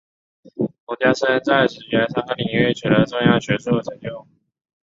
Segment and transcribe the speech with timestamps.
[0.87, 4.25] 冯家升在史学三个领域取得重要学术成就。